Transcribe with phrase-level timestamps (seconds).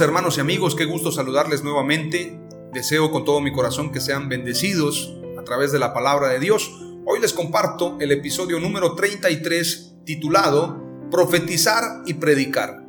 [0.00, 2.40] Hermanos y amigos, qué gusto saludarles nuevamente.
[2.72, 6.72] Deseo con todo mi corazón que sean bendecidos a través de la palabra de Dios.
[7.04, 12.86] Hoy les comparto el episodio número 33 titulado Profetizar y predicar.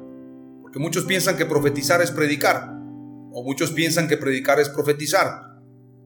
[0.61, 2.71] Porque muchos piensan que profetizar es predicar
[3.33, 5.59] o muchos piensan que predicar es profetizar.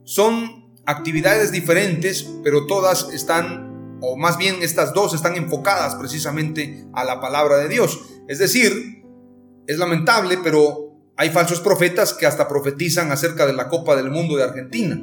[0.03, 7.03] Son actividades diferentes, pero todas están, o más bien estas dos están enfocadas precisamente a
[7.03, 8.01] la palabra de Dios.
[8.27, 9.03] Es decir,
[9.67, 10.86] es lamentable, pero
[11.17, 15.01] hay falsos profetas que hasta profetizan acerca de la Copa del Mundo de Argentina.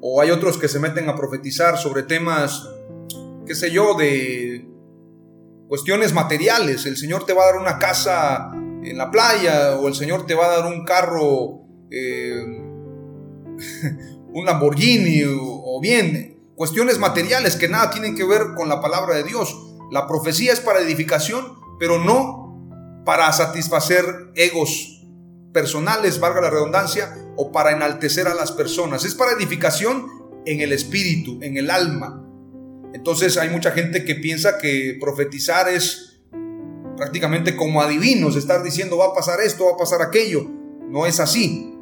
[0.00, 2.68] O hay otros que se meten a profetizar sobre temas,
[3.46, 4.68] qué sé yo, de
[5.68, 6.86] cuestiones materiales.
[6.86, 10.34] El Señor te va a dar una casa en la playa o el Señor te
[10.34, 12.44] va a dar un carro, eh,
[14.34, 19.22] un Lamborghini o bien cuestiones materiales que nada tienen que ver con la palabra de
[19.22, 19.56] Dios.
[19.92, 24.04] La profecía es para edificación, pero no para satisfacer
[24.34, 24.93] egos
[25.54, 29.06] personales, valga la redundancia, o para enaltecer a las personas.
[29.06, 30.06] Es para edificación
[30.44, 32.22] en el espíritu, en el alma.
[32.92, 36.20] Entonces hay mucha gente que piensa que profetizar es
[36.96, 40.46] prácticamente como adivinos, estar diciendo va a pasar esto, va a pasar aquello.
[40.88, 41.74] No es así.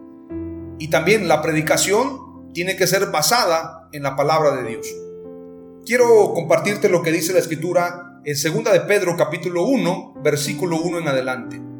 [0.78, 4.86] Y también la predicación tiene que ser basada en la palabra de Dios.
[5.84, 10.98] Quiero compartirte lo que dice la escritura en 2 de Pedro capítulo 1, versículo 1
[11.00, 11.71] en adelante.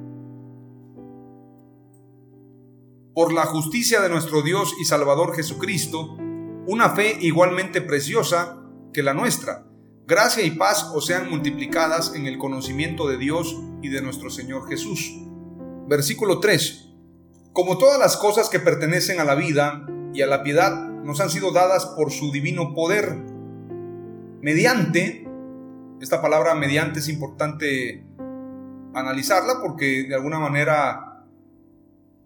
[3.14, 6.16] Por la justicia de nuestro Dios y Salvador Jesucristo,
[6.66, 8.62] una fe igualmente preciosa
[8.94, 9.66] que la nuestra,
[10.06, 14.66] gracia y paz os sean multiplicadas en el conocimiento de Dios y de nuestro Señor
[14.66, 15.12] Jesús.
[15.88, 16.88] Versículo 3.
[17.52, 21.28] Como todas las cosas que pertenecen a la vida y a la piedad nos han
[21.28, 23.18] sido dadas por su divino poder,
[24.40, 25.28] mediante
[26.00, 28.06] esta palabra mediante es importante
[28.94, 31.11] analizarla porque de alguna manera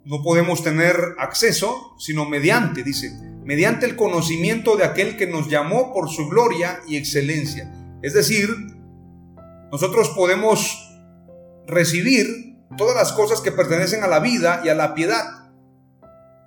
[0.06, 3.10] no podemos tener acceso, sino mediante, dice,
[3.44, 7.72] mediante el conocimiento de aquel que nos llamó por su gloria y excelencia.
[8.02, 8.48] Es decir,
[9.72, 10.96] nosotros podemos
[11.66, 15.24] recibir todas las cosas que pertenecen a la vida y a la piedad.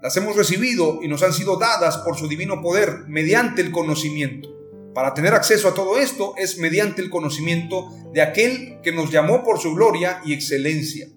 [0.02, 4.48] Las hemos recibido y nos han sido dadas por su divino poder mediante el conocimiento.
[4.94, 9.44] Para tener acceso a todo esto es mediante el conocimiento de aquel que nos llamó
[9.44, 11.08] por su gloria y excelencia,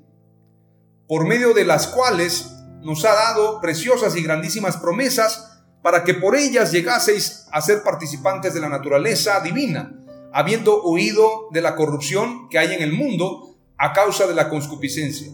[1.09, 2.53] por medio de las cuales
[2.83, 8.55] nos ha dado preciosas y grandísimas promesas para que por ellas llegaseis a ser participantes
[8.55, 9.99] de la naturaleza divina,
[10.33, 15.29] habiendo huido de la corrupción que hay en el mundo a causa de la concupiscencia.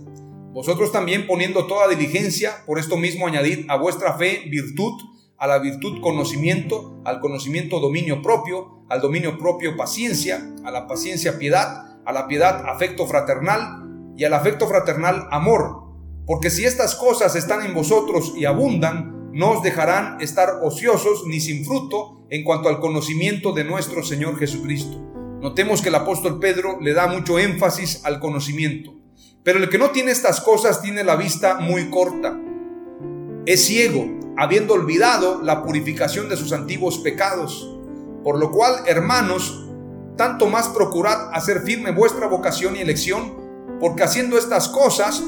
[0.52, 4.94] Vosotros también poniendo toda diligencia, por esto mismo añadid a vuestra fe virtud,
[5.36, 11.38] a la virtud conocimiento, al conocimiento dominio propio, al dominio propio paciencia, a la paciencia
[11.38, 13.87] piedad, a la piedad afecto fraternal
[14.18, 15.84] y al afecto fraternal amor.
[16.26, 21.40] Porque si estas cosas están en vosotros y abundan, no os dejarán estar ociosos ni
[21.40, 25.00] sin fruto en cuanto al conocimiento de nuestro Señor Jesucristo.
[25.40, 28.92] Notemos que el apóstol Pedro le da mucho énfasis al conocimiento.
[29.44, 32.36] Pero el que no tiene estas cosas tiene la vista muy corta.
[33.46, 37.72] Es ciego habiendo olvidado la purificación de sus antiguos pecados.
[38.24, 39.64] Por lo cual, hermanos,
[40.16, 43.47] tanto más procurad hacer firme vuestra vocación y elección,
[43.80, 45.22] porque haciendo estas cosas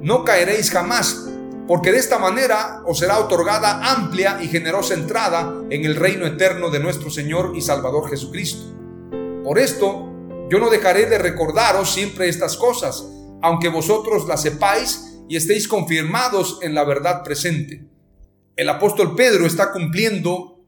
[0.00, 1.28] no caeréis jamás,
[1.66, 6.70] porque de esta manera os será otorgada amplia y generosa entrada en el reino eterno
[6.70, 8.62] de nuestro Señor y Salvador Jesucristo.
[9.44, 10.10] Por esto,
[10.50, 13.04] yo no dejaré de recordaros siempre estas cosas,
[13.42, 17.86] aunque vosotros las sepáis y estéis confirmados en la verdad presente.
[18.56, 20.60] El apóstol Pedro está cumpliendo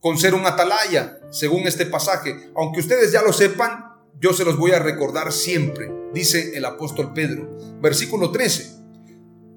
[0.00, 2.50] con ser un atalaya, según este pasaje.
[2.54, 3.86] Aunque ustedes ya lo sepan,
[4.20, 7.56] yo se los voy a recordar siempre, dice el apóstol Pedro.
[7.80, 8.76] Versículo 13.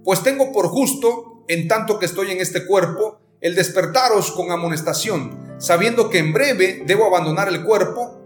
[0.04, 5.56] Pues tengo por justo, en tanto que estoy en este cuerpo, el despertaros con amonestación,
[5.60, 8.20] sabiendo que en breve debo abandonar el cuerpo,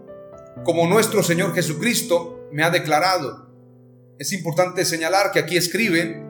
[0.64, 3.50] como nuestro Señor Jesucristo me ha declarado.
[4.18, 6.24] Es importante señalar que aquí escribe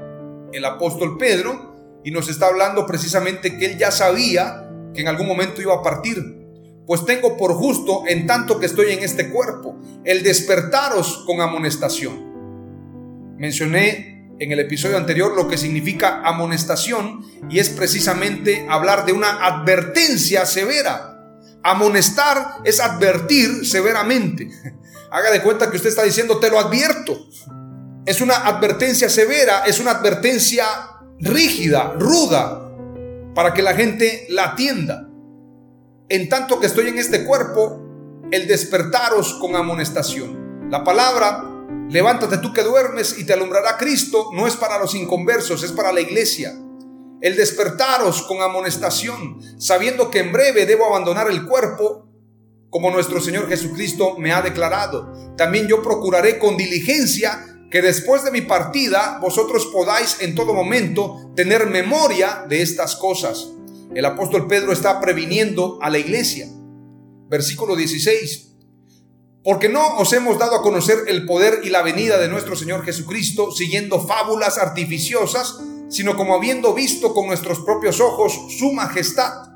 [0.52, 5.26] el apóstol Pedro y nos está hablando precisamente que él ya sabía que en algún
[5.26, 6.43] momento iba a partir.
[6.86, 12.34] Pues tengo por justo, en tanto que estoy en este cuerpo, el despertaros con amonestación.
[13.38, 19.44] Mencioné en el episodio anterior lo que significa amonestación y es precisamente hablar de una
[19.46, 21.10] advertencia severa.
[21.62, 24.50] Amonestar es advertir severamente.
[25.10, 27.16] Haga de cuenta que usted está diciendo, te lo advierto.
[28.04, 30.66] Es una advertencia severa, es una advertencia
[31.20, 32.70] rígida, ruda,
[33.34, 35.03] para que la gente la atienda.
[36.08, 37.80] En tanto que estoy en este cuerpo,
[38.30, 40.68] el despertaros con amonestación.
[40.70, 41.54] La palabra
[41.88, 45.92] Levántate tú que duermes y te alumbrará Cristo, no es para los inconversos, es para
[45.92, 46.58] la iglesia.
[47.20, 52.08] El despertaros con amonestación, sabiendo que en breve debo abandonar el cuerpo,
[52.70, 55.34] como nuestro Señor Jesucristo me ha declarado.
[55.36, 61.32] También yo procuraré con diligencia que después de mi partida vosotros podáis en todo momento
[61.36, 63.50] tener memoria de estas cosas.
[63.94, 66.48] El apóstol Pedro está previniendo a la iglesia.
[67.28, 68.54] Versículo 16
[69.44, 72.82] porque no os hemos dado a conocer el poder y la venida de nuestro Señor
[72.82, 75.58] Jesucristo siguiendo fábulas artificiosas,
[75.90, 79.50] sino como habiendo visto con nuestros propios ojos su majestad.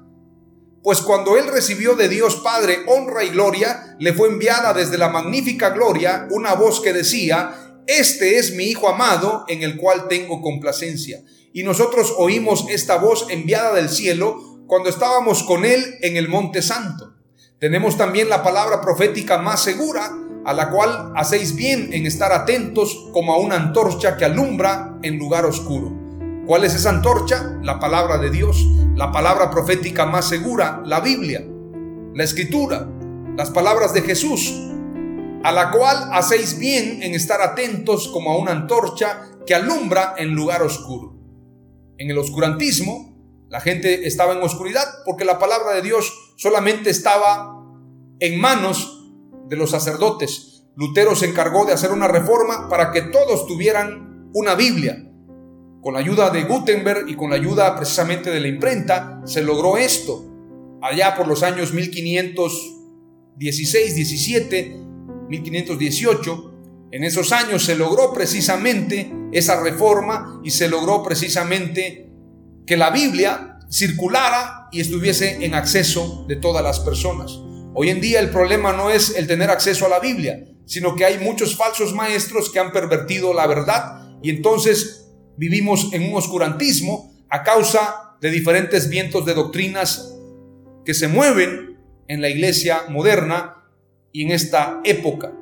[0.83, 5.09] Pues cuando Él recibió de Dios Padre honra y gloria, le fue enviada desde la
[5.09, 10.43] magnífica gloria una voz que decía, Este es mi Hijo amado en el cual tengo
[10.43, 11.23] complacencia.
[11.53, 16.63] Y nosotros oímos esta voz enviada del cielo cuando estábamos con Él en el Monte
[16.63, 17.15] Santo.
[17.59, 20.13] Tenemos también la palabra profética más segura,
[20.45, 25.19] a la cual hacéis bien en estar atentos como a una antorcha que alumbra en
[25.19, 25.93] lugar oscuro.
[26.47, 27.59] ¿Cuál es esa antorcha?
[27.63, 28.65] La palabra de Dios,
[28.95, 31.45] la palabra profética más segura, la Biblia,
[32.15, 32.89] la escritura,
[33.37, 34.55] las palabras de Jesús,
[35.43, 40.35] a la cual hacéis bien en estar atentos como a una antorcha que alumbra en
[40.35, 41.18] lugar oscuro.
[41.99, 43.17] En el oscurantismo,
[43.49, 47.61] la gente estaba en oscuridad porque la palabra de Dios solamente estaba
[48.21, 49.05] en manos
[49.49, 50.63] de los sacerdotes.
[50.77, 55.05] Lutero se encargó de hacer una reforma para que todos tuvieran una Biblia.
[55.81, 59.77] Con la ayuda de Gutenberg y con la ayuda precisamente de la imprenta, se logró
[59.77, 60.25] esto.
[60.81, 64.77] Allá por los años 1516, 17,
[65.29, 66.55] 1518,
[66.93, 72.11] en esos años se logró precisamente esa reforma y se logró precisamente
[72.67, 77.39] que la Biblia circulara y estuviese en acceso de todas las personas.
[77.75, 81.05] Hoy en día el problema no es el tener acceso a la Biblia, sino que
[81.05, 87.13] hay muchos falsos maestros que han pervertido la verdad y entonces vivimos en un oscurantismo
[87.31, 90.15] a causa de diferentes vientos de doctrinas
[90.85, 91.79] que se mueven
[92.09, 93.65] en la iglesia moderna
[94.13, 95.33] y en esta época.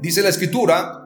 [0.00, 1.05] Dice la escritura,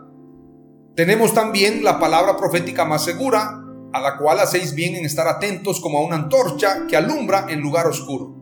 [0.96, 5.80] tenemos también la palabra profética más segura, a la cual hacéis bien en estar atentos
[5.80, 8.36] como a una antorcha que alumbra en lugar oscuro,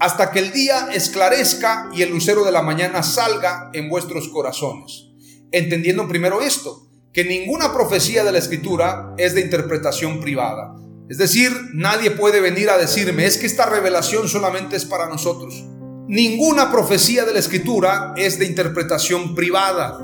[0.00, 5.08] hasta que el día esclarezca y el lucero de la mañana salga en vuestros corazones.
[5.50, 10.74] Entendiendo primero esto, que ninguna profecía de la escritura es de interpretación privada.
[11.08, 15.64] Es decir, nadie puede venir a decirme, es que esta revelación solamente es para nosotros.
[16.06, 19.98] Ninguna profecía de la escritura es de interpretación privada.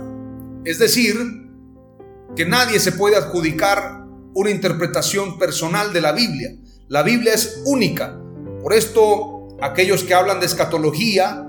[0.64, 1.43] Es decir,
[2.36, 6.50] que nadie se puede adjudicar una interpretación personal de la Biblia.
[6.88, 8.18] La Biblia es única.
[8.62, 11.46] Por esto, aquellos que hablan de escatología,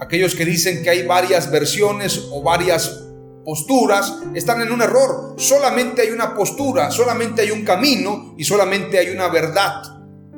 [0.00, 3.04] aquellos que dicen que hay varias versiones o varias
[3.44, 5.34] posturas, están en un error.
[5.36, 9.82] Solamente hay una postura, solamente hay un camino y solamente hay una verdad.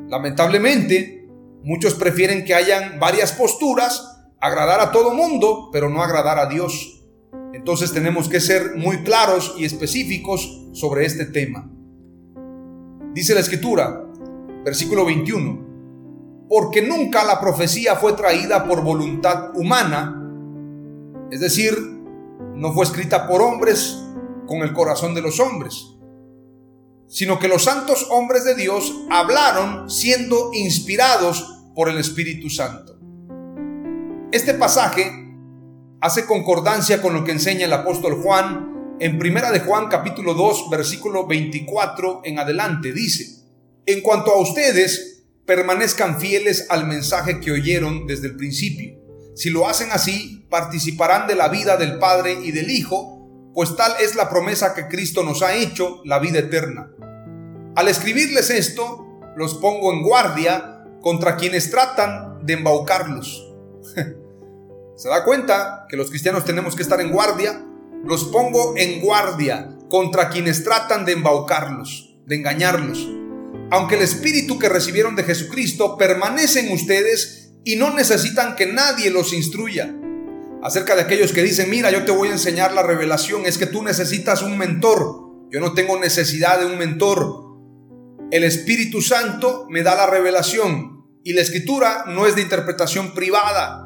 [0.08, 1.26] Lamentablemente,
[1.62, 6.95] muchos prefieren que hayan varias posturas, agradar a todo mundo, pero no agradar a Dios.
[7.56, 11.72] Entonces tenemos que ser muy claros y específicos sobre este tema.
[13.14, 14.04] Dice la escritura,
[14.62, 20.22] versículo 21, porque nunca la profecía fue traída por voluntad humana,
[21.30, 21.72] es decir,
[22.54, 24.04] no fue escrita por hombres
[24.46, 25.96] con el corazón de los hombres,
[27.08, 32.98] sino que los santos hombres de Dios hablaron siendo inspirados por el Espíritu Santo.
[34.30, 35.25] Este pasaje
[36.00, 40.70] hace concordancia con lo que enseña el apóstol Juan en Primera de Juan capítulo 2
[40.70, 43.44] versículo 24 en adelante dice,
[43.86, 48.98] en cuanto a ustedes, permanezcan fieles al mensaje que oyeron desde el principio.
[49.34, 53.92] Si lo hacen así, participarán de la vida del Padre y del Hijo, pues tal
[54.00, 56.90] es la promesa que Cristo nos ha hecho, la vida eterna.
[57.76, 63.54] Al escribirles esto, los pongo en guardia contra quienes tratan de embaucarlos.
[64.96, 67.62] ¿Se da cuenta que los cristianos tenemos que estar en guardia?
[68.02, 73.06] Los pongo en guardia contra quienes tratan de embaucarlos, de engañarlos.
[73.70, 79.10] Aunque el espíritu que recibieron de Jesucristo permanece en ustedes y no necesitan que nadie
[79.10, 79.94] los instruya.
[80.62, 83.66] Acerca de aquellos que dicen, mira, yo te voy a enseñar la revelación, es que
[83.66, 85.26] tú necesitas un mentor.
[85.50, 87.58] Yo no tengo necesidad de un mentor.
[88.30, 93.85] El Espíritu Santo me da la revelación y la escritura no es de interpretación privada.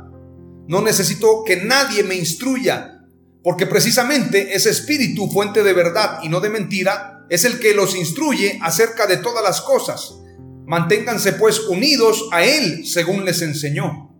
[0.71, 3.05] No necesito que nadie me instruya,
[3.43, 7.97] porque precisamente ese espíritu, fuente de verdad y no de mentira, es el que los
[7.97, 10.21] instruye acerca de todas las cosas.
[10.67, 14.15] Manténganse pues unidos a Él según les enseñó.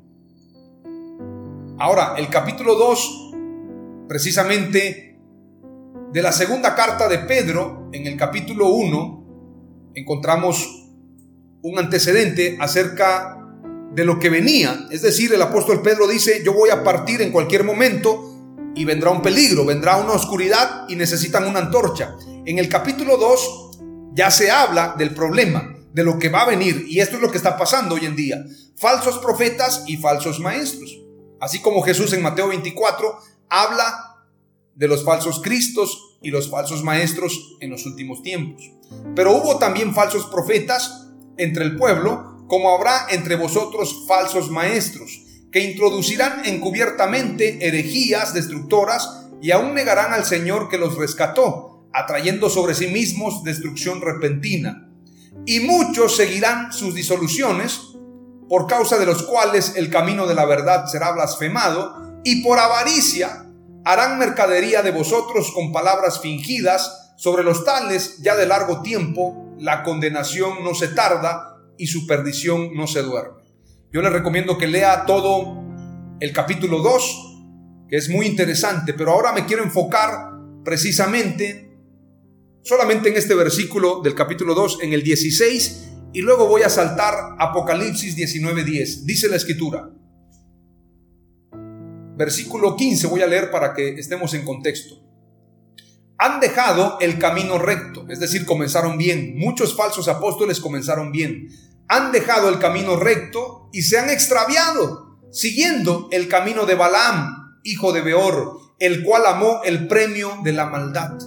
[1.79, 3.31] Ahora, el capítulo 2,
[4.09, 5.21] precisamente
[6.13, 10.89] de la segunda carta de Pedro, en el capítulo 1, encontramos
[11.63, 13.40] un antecedente acerca
[13.93, 14.87] de lo que venía.
[14.91, 18.27] Es decir, el apóstol Pedro dice, yo voy a partir en cualquier momento
[18.75, 22.17] y vendrá un peligro, vendrá una oscuridad y necesitan una antorcha.
[22.47, 23.71] En el capítulo 2
[24.13, 27.31] ya se habla del problema, de lo que va a venir y esto es lo
[27.31, 28.45] que está pasando hoy en día.
[28.77, 30.99] Falsos profetas y falsos maestros.
[31.41, 33.19] Así como Jesús en Mateo 24
[33.49, 34.11] habla
[34.75, 38.71] de los falsos cristos y los falsos maestros en los últimos tiempos.
[39.15, 45.61] Pero hubo también falsos profetas entre el pueblo como habrá entre vosotros falsos maestros, que
[45.61, 52.89] introducirán encubiertamente herejías destructoras y aún negarán al Señor que los rescató, atrayendo sobre sí
[52.89, 54.91] mismos destrucción repentina.
[55.47, 57.83] Y muchos seguirán sus disoluciones,
[58.49, 63.47] por causa de los cuales el camino de la verdad será blasfemado, y por avaricia
[63.85, 69.85] harán mercadería de vosotros con palabras fingidas, sobre los tales ya de largo tiempo la
[69.85, 71.50] condenación no se tarda,
[71.81, 73.43] y su perdición no se duerme.
[73.91, 75.65] Yo le recomiendo que lea todo
[76.21, 77.39] el capítulo 2,
[77.89, 80.31] que es muy interesante, pero ahora me quiero enfocar
[80.63, 81.73] precisamente
[82.63, 87.15] solamente en este versículo del capítulo 2, en el 16, y luego voy a saltar
[87.39, 89.07] Apocalipsis 19:10.
[89.07, 89.91] Dice la escritura.
[92.17, 94.97] Versículo 15 voy a leer para que estemos en contexto.
[96.19, 99.39] Han dejado el camino recto, es decir, comenzaron bien.
[99.39, 101.49] Muchos falsos apóstoles comenzaron bien
[101.91, 107.93] han dejado el camino recto y se han extraviado, siguiendo el camino de Balaam, hijo
[107.93, 111.19] de Beor, el cual amó el premio de la maldad.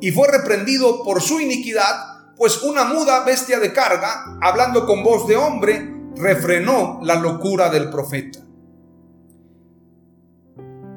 [0.00, 1.96] Y fue reprendido por su iniquidad,
[2.36, 7.90] pues una muda bestia de carga, hablando con voz de hombre, refrenó la locura del
[7.90, 8.38] profeta.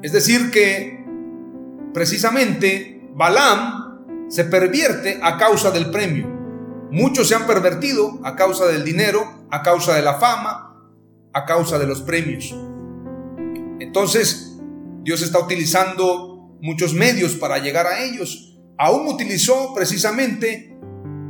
[0.00, 1.04] Es decir, que
[1.92, 6.39] precisamente Balaam se pervierte a causa del premio.
[6.90, 10.76] Muchos se han pervertido a causa del dinero, a causa de la fama,
[11.32, 12.54] a causa de los premios.
[13.78, 14.58] Entonces,
[15.02, 18.58] Dios está utilizando muchos medios para llegar a ellos.
[18.76, 20.76] Aún utilizó precisamente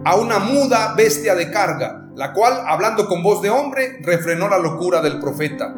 [0.05, 4.59] a una muda bestia de carga, la cual, hablando con voz de hombre, refrenó la
[4.59, 5.77] locura del profeta.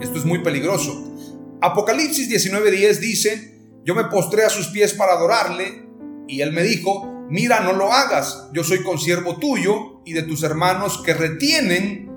[0.00, 1.14] Esto es muy peligroso.
[1.60, 5.86] Apocalipsis 19:10 dice, yo me postré a sus pies para adorarle,
[6.26, 10.42] y él me dijo, mira, no lo hagas, yo soy consiervo tuyo y de tus
[10.42, 12.10] hermanos que retienen,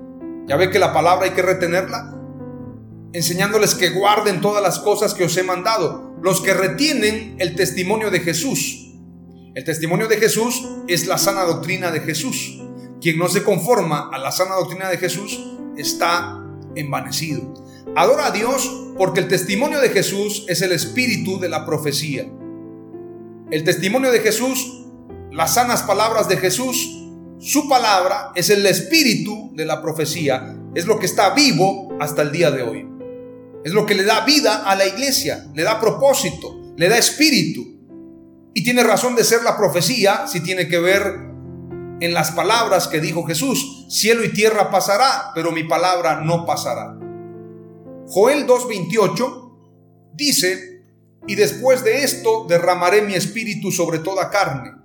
[0.46, 2.14] ya ve que la palabra hay que retenerla,
[3.12, 8.10] enseñándoles que guarden todas las cosas que os he mandado, los que retienen el testimonio
[8.10, 8.94] de Jesús.
[9.54, 12.58] El testimonio de Jesús es la sana doctrina de Jesús.
[13.02, 15.44] Quien no se conforma a la sana doctrina de Jesús
[15.76, 16.42] está
[16.74, 17.52] envanecido.
[17.94, 22.26] Adora a Dios porque el testimonio de Jesús es el espíritu de la profecía.
[23.50, 24.81] El testimonio de Jesús
[25.32, 27.08] las sanas palabras de Jesús,
[27.40, 32.30] su palabra es el espíritu de la profecía, es lo que está vivo hasta el
[32.30, 32.86] día de hoy.
[33.64, 37.62] Es lo que le da vida a la iglesia, le da propósito, le da espíritu.
[38.52, 41.02] Y tiene razón de ser la profecía si tiene que ver
[42.00, 43.86] en las palabras que dijo Jesús.
[43.88, 46.98] Cielo y tierra pasará, pero mi palabra no pasará.
[48.06, 50.82] Joel 2.28 dice,
[51.26, 54.81] y después de esto derramaré mi espíritu sobre toda carne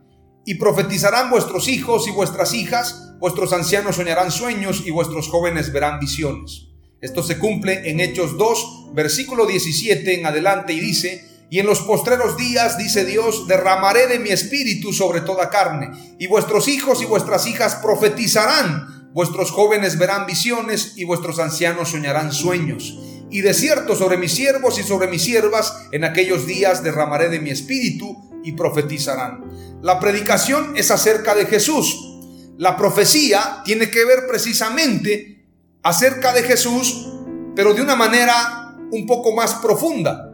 [0.47, 5.99] y profetizarán vuestros hijos y vuestras hijas, vuestros ancianos soñarán sueños y vuestros jóvenes verán
[5.99, 6.69] visiones.
[7.01, 11.81] Esto se cumple en Hechos 2, versículo 17 en adelante y dice, Y en los
[11.81, 17.05] postreros días, dice Dios, derramaré de mi espíritu sobre toda carne, y vuestros hijos y
[17.05, 22.97] vuestras hijas profetizarán, vuestros jóvenes verán visiones y vuestros ancianos soñarán sueños.
[23.29, 27.41] Y de cierto sobre mis siervos y sobre mis siervas, en aquellos días derramaré de
[27.41, 29.45] mi espíritu y profetizarán.
[29.81, 32.17] La predicación es acerca de Jesús.
[32.57, 35.45] La profecía tiene que ver precisamente
[35.83, 37.07] acerca de Jesús,
[37.55, 40.33] pero de una manera un poco más profunda.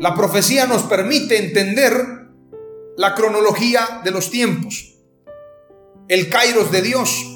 [0.00, 1.92] La profecía nos permite entender
[2.96, 4.94] la cronología de los tiempos,
[6.08, 7.26] el kairos de Dios,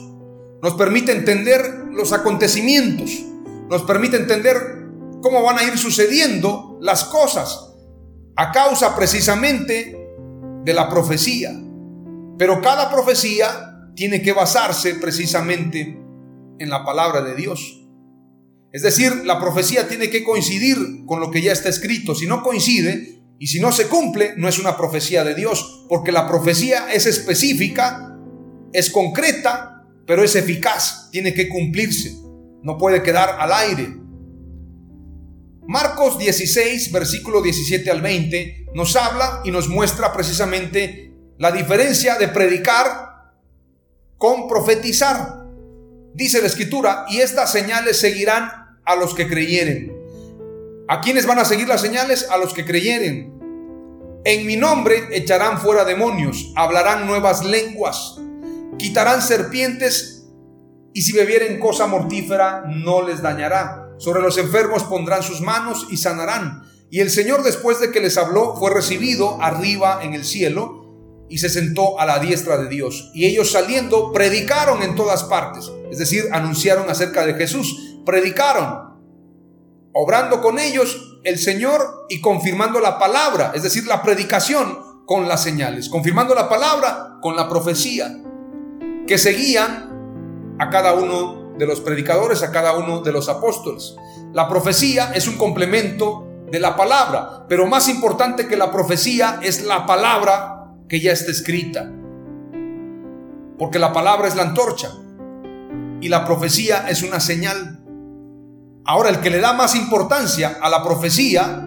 [0.62, 3.10] nos permite entender los acontecimientos,
[3.68, 4.88] nos permite entender
[5.22, 7.73] cómo van a ir sucediendo las cosas
[8.36, 9.96] a causa precisamente
[10.64, 11.52] de la profecía.
[12.38, 15.98] Pero cada profecía tiene que basarse precisamente
[16.58, 17.80] en la palabra de Dios.
[18.72, 22.14] Es decir, la profecía tiene que coincidir con lo que ya está escrito.
[22.14, 26.10] Si no coincide y si no se cumple, no es una profecía de Dios, porque
[26.10, 28.18] la profecía es específica,
[28.72, 32.16] es concreta, pero es eficaz, tiene que cumplirse,
[32.62, 33.96] no puede quedar al aire.
[35.66, 42.28] Marcos 16, versículo 17 al 20, nos habla y nos muestra precisamente la diferencia de
[42.28, 43.32] predicar
[44.18, 45.44] con profetizar.
[46.12, 49.92] Dice la escritura, y estas señales seguirán a los que creyeren.
[50.86, 52.28] ¿A quiénes van a seguir las señales?
[52.30, 53.32] A los que creyeren.
[54.24, 58.18] En mi nombre echarán fuera demonios, hablarán nuevas lenguas,
[58.78, 60.26] quitarán serpientes
[60.94, 63.83] y si bebieren cosa mortífera no les dañará.
[64.04, 66.62] Sobre los enfermos pondrán sus manos y sanarán.
[66.90, 71.38] Y el Señor después de que les habló fue recibido arriba en el cielo y
[71.38, 73.10] se sentó a la diestra de Dios.
[73.14, 78.98] Y ellos saliendo predicaron en todas partes, es decir, anunciaron acerca de Jesús predicaron,
[79.94, 85.42] obrando con ellos el Señor y confirmando la palabra, es decir, la predicación con las
[85.42, 88.14] señales, confirmando la palabra con la profecía,
[89.06, 93.96] que seguían a cada uno de los predicadores, a cada uno de los apóstoles.
[94.32, 99.64] La profecía es un complemento de la palabra, pero más importante que la profecía es
[99.64, 101.90] la palabra que ya está escrita,
[103.58, 104.90] porque la palabra es la antorcha
[106.00, 107.80] y la profecía es una señal.
[108.84, 111.66] Ahora, el que le da más importancia a la profecía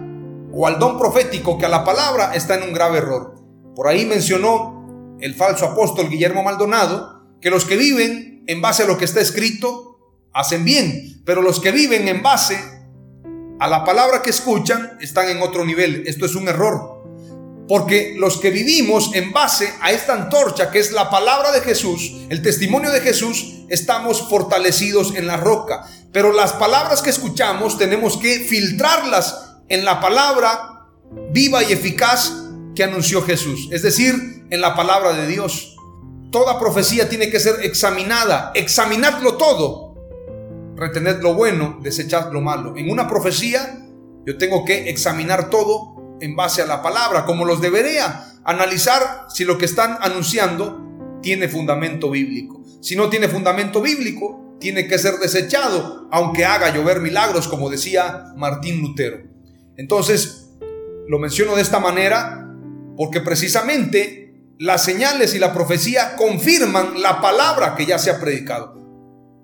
[0.54, 3.36] o al don profético que a la palabra está en un grave error.
[3.76, 8.88] Por ahí mencionó el falso apóstol Guillermo Maldonado que los que viven en base a
[8.88, 10.00] lo que está escrito
[10.34, 12.58] hacen bien, pero los que viven en base
[13.60, 16.04] a la palabra que escuchan están en otro nivel.
[16.08, 16.98] Esto es un error.
[17.68, 22.14] Porque los que vivimos en base a esta antorcha que es la palabra de Jesús,
[22.30, 25.86] el testimonio de Jesús, estamos fortalecidos en la roca.
[26.14, 30.88] Pero las palabras que escuchamos tenemos que filtrarlas en la palabra
[31.32, 32.32] viva y eficaz
[32.74, 33.68] que anunció Jesús.
[33.72, 35.77] Es decir, en la palabra de Dios.
[36.38, 38.52] Toda profecía tiene que ser examinada.
[38.54, 39.96] Examinadlo todo.
[40.76, 42.76] Retened lo bueno, desechad lo malo.
[42.78, 43.84] En una profecía
[44.24, 49.46] yo tengo que examinar todo en base a la palabra, como los debería, analizar si
[49.46, 52.62] lo que están anunciando tiene fundamento bíblico.
[52.82, 58.26] Si no tiene fundamento bíblico, tiene que ser desechado, aunque haga llover milagros, como decía
[58.36, 59.24] Martín Lutero.
[59.76, 60.52] Entonces,
[61.08, 62.48] lo menciono de esta manera
[62.96, 64.27] porque precisamente
[64.60, 68.76] las señales y la profecía confirman la palabra que ya se ha predicado.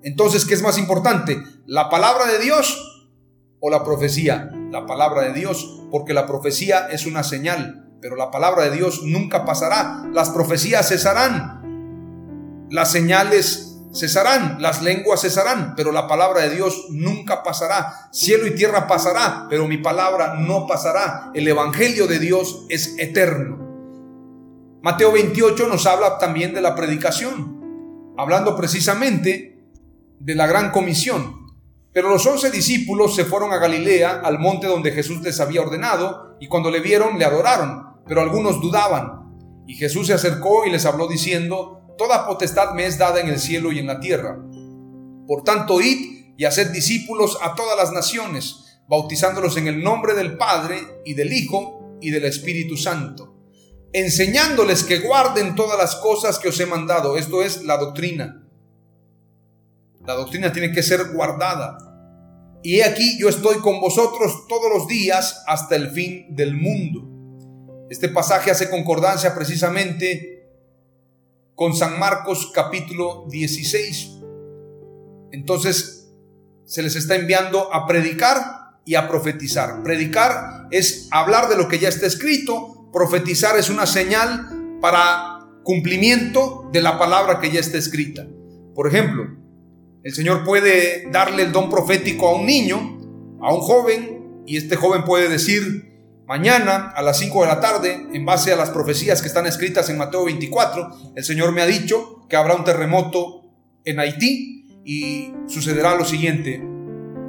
[0.02, 1.40] Entonces, ¿qué es más importante?
[1.66, 3.08] ¿La palabra de Dios
[3.60, 4.50] o la profecía?
[4.70, 9.02] La palabra de Dios, porque la profecía es una señal, pero la palabra de Dios
[9.04, 10.04] nunca pasará.
[10.12, 17.44] Las profecías cesarán, las señales cesarán, las lenguas cesarán, pero la palabra de Dios nunca
[17.44, 18.08] pasará.
[18.12, 21.30] Cielo y tierra pasará, pero mi palabra no pasará.
[21.34, 23.63] El Evangelio de Dios es eterno.
[24.84, 29.64] Mateo 28 nos habla también de la predicación, hablando precisamente
[30.20, 31.54] de la gran comisión.
[31.90, 36.36] Pero los once discípulos se fueron a Galilea, al monte donde Jesús les había ordenado,
[36.38, 39.64] y cuando le vieron le adoraron, pero algunos dudaban.
[39.66, 43.38] Y Jesús se acercó y les habló diciendo, Toda potestad me es dada en el
[43.38, 44.38] cielo y en la tierra.
[45.26, 50.36] Por tanto, id y haced discípulos a todas las naciones, bautizándolos en el nombre del
[50.36, 53.33] Padre y del Hijo y del Espíritu Santo,
[53.94, 57.16] enseñándoles que guarden todas las cosas que os he mandado.
[57.16, 58.44] Esto es la doctrina
[60.06, 61.78] la doctrina tiene que ser guardada.
[62.62, 67.10] Y he aquí yo estoy con vosotros todos los días hasta el fin del mundo.
[67.90, 70.48] Este pasaje hace concordancia precisamente
[71.54, 74.10] con San Marcos capítulo 16.
[75.32, 76.12] Entonces
[76.64, 79.82] se les está enviando a predicar y a profetizar.
[79.82, 86.70] Predicar es hablar de lo que ya está escrito, profetizar es una señal para cumplimiento
[86.72, 88.24] de la palabra que ya está escrita.
[88.74, 89.26] Por ejemplo,
[90.04, 92.76] el Señor puede darle el don profético a un niño,
[93.42, 98.06] a un joven, y este joven puede decir, mañana a las 5 de la tarde,
[98.12, 101.66] en base a las profecías que están escritas en Mateo 24, el Señor me ha
[101.66, 103.42] dicho que habrá un terremoto
[103.84, 106.62] en Haití y sucederá lo siguiente,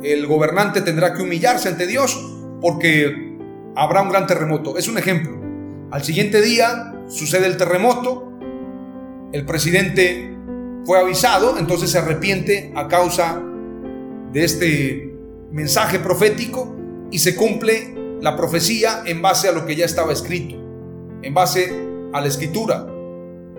[0.03, 2.19] el gobernante tendrá que humillarse ante Dios
[2.61, 3.35] porque
[3.75, 4.77] habrá un gran terremoto.
[4.77, 5.44] Es un ejemplo.
[5.95, 8.37] Al siguiente día sucede el terremoto,
[9.31, 10.37] el presidente
[10.83, 13.41] fue avisado, entonces se arrepiente a causa
[14.33, 15.15] de este
[15.53, 16.75] mensaje profético
[17.11, 20.57] y se cumple la profecía en base a lo que ya estaba escrito,
[21.21, 21.71] en base
[22.11, 22.85] a la escritura.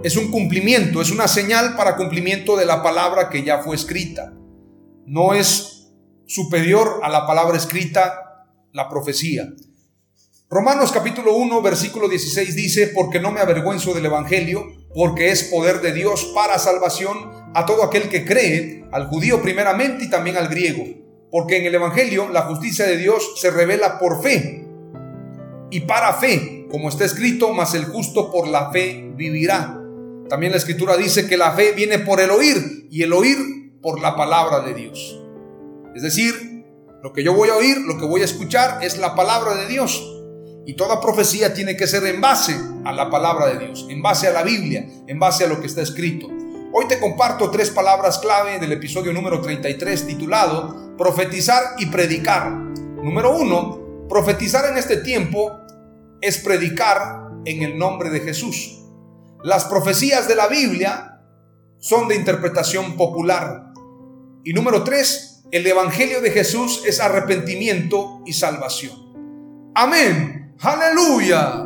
[0.03, 4.35] Es un cumplimiento, es una señal para cumplimiento de la palabra que ya fue escrita.
[5.07, 5.91] No es
[6.27, 8.45] superior a la palabra escrita,
[8.75, 9.47] la profecía.
[10.49, 15.81] Romanos capítulo 1, versículo 16 dice, porque no me avergüenzo del Evangelio, porque es poder
[15.81, 17.17] de Dios para salvación
[17.53, 20.85] a todo aquel que cree, al judío primeramente y también al griego,
[21.33, 24.65] porque en el Evangelio la justicia de Dios se revela por fe
[25.73, 29.83] y para fe, como está escrito, mas el justo por la fe vivirá.
[30.29, 34.01] También la escritura dice que la fe viene por el oír y el oír por
[34.01, 35.21] la palabra de Dios.
[35.97, 36.65] Es decir,
[37.03, 39.67] lo que yo voy a oír, lo que voy a escuchar es la palabra de
[39.67, 40.13] Dios.
[40.67, 44.27] Y toda profecía tiene que ser en base a la palabra de Dios, en base
[44.27, 46.27] a la Biblia, en base a lo que está escrito.
[46.73, 52.51] Hoy te comparto tres palabras clave del episodio número 33 titulado Profetizar y predicar.
[52.51, 55.57] Número uno, profetizar en este tiempo
[56.21, 58.83] es predicar en el nombre de Jesús.
[59.45, 61.21] Las profecías de la Biblia
[61.79, 63.73] son de interpretación popular.
[64.43, 69.07] Y número tres, el Evangelio de Jesús es arrepentimiento y salvación.
[69.77, 70.36] Amén.
[70.59, 71.66] Hallelujah.